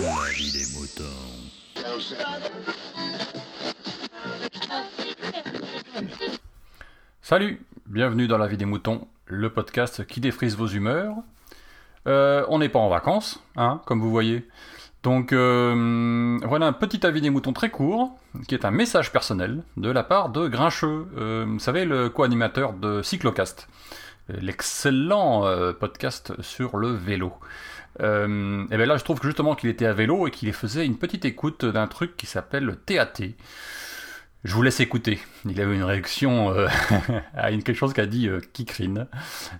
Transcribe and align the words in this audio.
La 0.00 0.30
vie 0.32 0.52
des 0.52 0.64
moutons. 0.78 1.02
Salut, 7.20 7.60
bienvenue 7.86 8.26
dans 8.26 8.38
La 8.38 8.46
vie 8.46 8.56
des 8.56 8.64
moutons, 8.64 9.06
le 9.26 9.50
podcast 9.52 10.06
qui 10.06 10.20
défrise 10.20 10.56
vos 10.56 10.66
humeurs. 10.66 11.16
Euh, 12.06 12.46
on 12.48 12.60
n'est 12.60 12.70
pas 12.70 12.78
en 12.78 12.88
vacances, 12.88 13.44
hein, 13.56 13.82
comme 13.84 14.00
vous 14.00 14.10
voyez. 14.10 14.48
Donc 15.02 15.32
euh, 15.32 16.38
voilà 16.44 16.66
un 16.66 16.72
petit 16.72 17.04
avis 17.04 17.20
des 17.20 17.30
moutons 17.30 17.52
très 17.52 17.70
court, 17.70 18.16
qui 18.48 18.54
est 18.54 18.64
un 18.64 18.70
message 18.70 19.12
personnel 19.12 19.62
de 19.76 19.90
la 19.90 20.04
part 20.04 20.30
de 20.30 20.48
Grincheux, 20.48 21.06
euh, 21.18 21.44
vous 21.46 21.58
savez, 21.58 21.84
le 21.84 22.08
co-animateur 22.08 22.72
de 22.72 23.02
Cyclocast, 23.02 23.68
l'excellent 24.40 25.44
euh, 25.46 25.72
podcast 25.72 26.32
sur 26.40 26.76
le 26.76 26.88
vélo. 26.88 27.34
Euh, 28.00 28.64
et 28.70 28.76
bien 28.76 28.86
là, 28.86 28.96
je 28.96 29.04
trouve 29.04 29.20
que 29.20 29.26
justement 29.26 29.54
qu'il 29.54 29.68
était 29.68 29.86
à 29.86 29.92
vélo 29.92 30.26
et 30.26 30.30
qu'il 30.30 30.52
faisait 30.52 30.86
une 30.86 30.96
petite 30.96 31.24
écoute 31.24 31.64
d'un 31.64 31.86
truc 31.86 32.16
qui 32.16 32.26
s'appelle 32.26 32.64
le 32.64 32.76
TAT. 32.76 33.34
Je 34.44 34.54
vous 34.54 34.62
laisse 34.62 34.80
écouter. 34.80 35.20
Il 35.44 35.60
a 35.60 35.64
eu 35.64 35.74
une 35.74 35.84
réaction 35.84 36.50
euh, 36.50 36.68
à 37.34 37.50
une, 37.50 37.62
quelque 37.62 37.76
chose 37.76 37.92
qu'a 37.92 38.06
dit 38.06 38.28
Kikrine. 38.52 39.06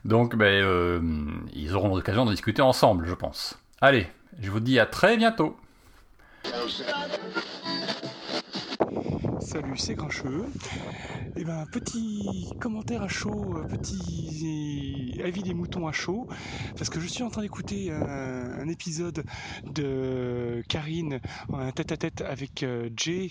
Donc, 0.05 0.35
ben, 0.35 1.45
ils 1.53 1.75
auront 1.75 1.95
l'occasion 1.95 2.25
de 2.25 2.33
discuter 2.33 2.63
ensemble, 2.63 3.07
je 3.07 3.15
pense. 3.15 3.59
Allez, 3.81 4.09
je 4.41 4.51
vous 4.51 4.61
dis 4.61 4.81
à 4.81 4.87
très 4.87 5.17
bientôt. 5.17 5.57
Salut, 9.53 9.77
c'est 9.77 9.95
Grincheux. 9.95 10.47
Et 11.37 11.45
ben, 11.45 11.67
petit 11.71 12.55
commentaire 12.59 13.03
à 13.03 13.09
chaud, 13.09 13.59
euh, 13.59 13.65
petit 13.65 15.21
avis 15.23 15.43
des 15.43 15.53
moutons 15.53 15.87
à 15.87 15.93
chaud, 15.93 16.27
parce 16.79 16.89
que 16.89 17.01
je 17.01 17.07
suis 17.07 17.23
en 17.23 17.29
train 17.29 17.43
d'écouter 17.43 17.91
un, 17.91 18.67
épisode 18.69 19.25
de 19.67 20.65
Karine, 20.71 21.21
un 21.53 21.71
tête-à-tête 21.71 22.23
avec 22.23 22.63
euh, 22.63 22.89
Jay, 22.97 23.29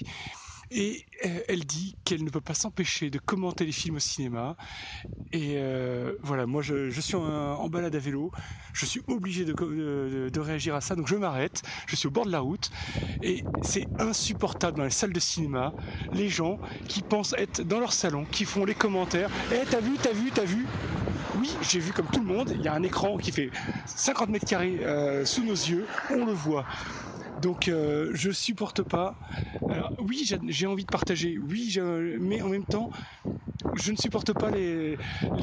et 0.72 1.06
euh, 1.26 1.40
elle 1.50 1.66
dit 1.66 1.96
qu'elle 2.06 2.24
ne 2.24 2.30
peut 2.30 2.42
pas 2.42 2.54
s'empêcher 2.54 3.10
de 3.10 3.20
commenter 3.20 3.66
les 3.66 3.72
films 3.72 3.98
au 3.98 4.00
cinéma. 4.00 4.56
Et 5.34 5.56
euh, 5.58 6.14
voilà, 6.24 6.46
moi 6.46 6.62
je, 6.62 6.90
suis 7.00 7.16
en, 7.16 7.70
balade 7.70 7.96
à 7.96 8.00
vélo, 8.00 8.32
je 8.74 8.86
suis 8.86 9.02
obligé 9.08 9.46
de 9.46 10.40
réagir 10.40 10.76
à 10.76 10.82
ça, 10.82 10.96
donc 10.96 11.08
je 11.08 11.16
m'arrête, 11.16 11.62
je 11.88 11.96
suis 11.96 12.08
au 12.08 12.12
bord 12.12 12.26
de 12.26 12.32
la 12.32 12.40
route, 12.40 12.72
et 13.22 13.44
c'est 13.62 13.88
insupportable 14.00 14.78
dans 14.78 14.84
les 14.84 14.90
salles 14.90 15.14
de 15.14 15.20
cinéma, 15.20 15.74
les 16.14 16.30
gens 16.30 16.60
qui 16.88 17.02
pensent 17.02 17.36
être 17.38 17.62
dans 17.62 17.80
leur 17.80 17.94
salon, 17.94 18.26
qui 18.32 18.46
font 18.46 18.66
les 18.66 18.76
commentaires. 18.76 19.30
Eh, 19.52 19.66
t'as 19.70 19.82
vu, 19.82 19.98
t'as 20.02 20.14
vu, 20.14 20.32
t'as 20.32 20.46
vu? 20.46 20.66
Oui, 21.40 21.50
j'ai 21.62 21.80
vu 21.80 21.92
comme 21.92 22.08
tout 22.08 22.20
le 22.20 22.26
monde. 22.26 22.52
Il 22.56 22.62
y 22.62 22.68
a 22.68 22.74
un 22.74 22.84
écran 22.84 23.18
qui 23.18 23.32
fait 23.32 23.50
50 23.86 24.30
mètres 24.30 24.46
carrés 24.46 24.80
euh, 24.84 25.26
sous 25.26 25.44
nos 25.44 25.54
yeux. 25.54 25.88
On 26.10 26.26
le 26.26 26.34
voit. 26.34 26.66
Donc 27.38 27.68
euh, 27.68 28.12
je 28.14 28.32
supporte 28.32 28.84
pas. 28.84 29.20
Oui, 30.00 30.26
j'ai- 30.26 30.68
envie 30.68 30.84
de 30.84 30.90
partager. 30.90 31.38
Oui, 31.38 31.78
mais 32.20 32.42
en 32.42 32.50
même 32.50 32.66
temps, 32.66 32.90
je 33.74 33.92
ne 33.92 33.98
supporte 33.98 34.34
pas 34.34 34.52
les, 34.52 34.98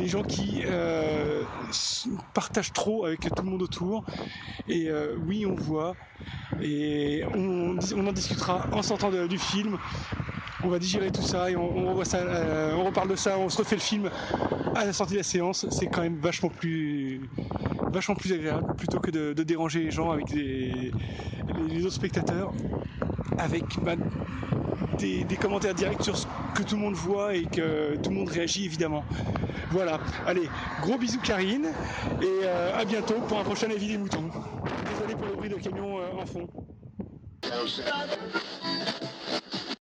gens 0.09 0.23
qui 0.23 0.63
euh, 0.67 1.45
partagent 2.35 2.73
trop 2.73 3.07
avec 3.07 3.21
tout 3.35 3.43
le 3.43 3.51
monde 3.51 3.63
autour. 3.63 4.05
Et 4.67 4.91
euh, 4.91 5.17
oui, 5.17 5.47
on 5.47 5.55
voit. 5.55 5.97
Et 6.61 7.25
on, 7.35 7.79
on 7.97 8.07
en 8.07 8.13
discutera 8.13 8.69
en 8.73 8.83
sortant 8.83 9.11
du 9.27 9.39
film. 9.39 9.79
On 10.63 10.69
va 10.69 10.79
digérer 10.79 11.11
tout 11.11 11.23
ça 11.23 11.51
et 11.51 11.55
ça, 11.55 12.19
on 12.75 12.85
reparle 12.85 13.09
de 13.09 13.17
ça, 13.17 13.39
on 13.39 13.49
se 13.49 13.59
refait 13.59 13.77
le 13.77 13.81
film 13.81 14.11
à 14.79 14.85
la 14.85 14.93
sortie 14.93 15.15
de 15.15 15.19
la 15.19 15.25
séance. 15.25 15.67
C'est 15.71 15.87
quand 15.87 16.03
même 16.03 16.19
vachement 16.19 16.49
plus, 16.49 17.21
vachement 17.93 18.15
plus 18.15 18.33
agréable 18.33 18.75
plutôt 18.77 19.01
que 19.01 19.11
de, 19.11 19.43
déranger 19.43 19.81
les 19.81 19.91
gens 19.91 20.11
avec 20.11 20.31
les, 20.31 20.93
autres 21.85 21.95
spectateurs, 21.95 22.53
avec 23.39 23.65
bah, 23.83 23.97
des, 24.99 25.25
des 25.25 25.37
commentaires 25.37 25.75
directs 25.75 26.03
sur 26.03 26.17
ce 26.17 26.27
que 26.55 26.63
tout 26.63 26.77
le 26.77 26.83
monde 26.83 26.95
voit 26.95 27.35
et 27.35 27.45
que 27.45 27.97
tout 27.97 28.11
le 28.11 28.17
monde 28.17 28.29
réagit 28.29 28.65
évidemment. 28.65 29.05
Voilà. 29.71 30.01
Allez, 30.27 30.49
gros 30.83 30.97
bisous 30.97 31.21
Karine 31.21 31.67
et 32.23 32.45
euh, 32.45 32.79
à 32.79 32.85
bientôt 32.85 33.21
pour 33.29 33.39
un 33.39 33.45
prochain 33.45 33.71
avis 33.71 33.89
des 33.89 33.99
moutons. 33.99 34.31
Désolé 34.91 35.15
pour 35.15 35.27
le 35.27 35.35
bruit 35.35 35.51
de 35.51 35.57
camion 35.57 35.99
euh, 35.99 36.23
en 36.23 36.27
fond. 36.27 36.49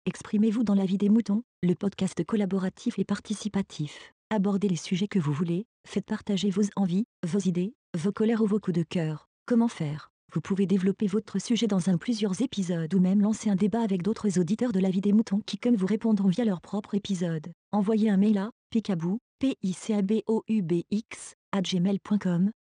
Exprimez-vous 0.07 0.65
dans 0.65 0.75
la 0.75 0.87
vie 0.87 0.99
des 0.99 1.09
moutons, 1.09 1.43
le 1.63 1.75
podcast 1.75 2.25
collaboratif 2.25 2.99
et 2.99 3.05
participatif. 3.05 4.13
Abordez 4.33 4.69
les 4.69 4.77
sujets 4.77 5.09
que 5.09 5.19
vous 5.19 5.33
voulez, 5.33 5.67
faites 5.85 6.07
partager 6.07 6.51
vos 6.51 6.63
envies, 6.77 7.05
vos 7.27 7.41
idées, 7.41 7.75
vos 7.99 8.13
colères 8.13 8.43
ou 8.43 8.47
vos 8.47 8.61
coups 8.61 8.77
de 8.77 8.85
cœur. 8.85 9.29
Comment 9.45 9.67
faire? 9.67 10.13
Vous 10.33 10.41
pouvez 10.41 10.67
développer 10.67 11.09
votre 11.09 11.41
sujet 11.41 11.67
dans 11.67 11.91
un 11.91 11.99
plusieurs 11.99 12.41
épisodes 12.41 12.95
ou 12.95 13.01
même 13.01 13.21
lancer 13.21 13.51
un 13.51 13.57
débat 13.57 13.81
avec 13.81 14.05
d'autres 14.05 14.39
auditeurs 14.39 14.71
de 14.71 14.79
la 14.79 14.91
vie 14.91 15.01
des 15.01 15.13
moutons 15.13 15.41
qui 15.45 15.59
comme 15.59 15.75
vous 15.75 15.89
répondront 15.89 16.29
via 16.29 16.45
leur 16.45 16.61
propre 16.61 16.95
épisode. 16.95 17.49
Envoyez 17.73 18.09
un 18.09 18.19
mail 18.19 18.39
à 18.39 18.53
picabou, 18.71 19.19
p 19.41 19.57
i 19.65 19.77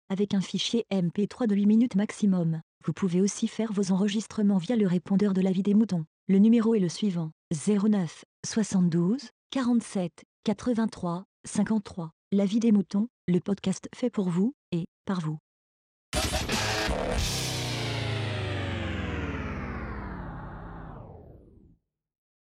avec 0.10 0.34
un 0.34 0.42
fichier 0.42 0.86
MP3 0.90 1.48
de 1.48 1.56
8 1.56 1.66
minutes 1.66 1.96
maximum. 1.96 2.62
Vous 2.86 2.94
pouvez 2.94 3.20
aussi 3.20 3.50
faire 3.50 3.74
vos 3.74 3.92
enregistrements 3.92 4.58
via 4.58 4.78
le 4.78 4.88
répondeur 4.88 5.34
de 5.34 5.42
la 5.42 5.52
vie 5.52 5.64
des 5.64 5.74
moutons. 5.74 6.06
Le 6.30 6.38
numéro 6.38 6.76
est 6.76 6.80
le 6.80 6.88
suivant 6.88 7.32
09 7.52 8.24
72 8.46 9.32
47 9.52 10.24
83 10.46 11.26
53. 11.46 12.12
La 12.32 12.46
vie 12.46 12.60
des 12.60 12.72
moutons, 12.72 13.08
le 13.28 13.40
podcast 13.40 13.88
fait 13.96 14.10
pour 14.10 14.30
vous 14.30 14.54
et 14.72 14.86
par 15.06 15.22
vous. 15.22 15.40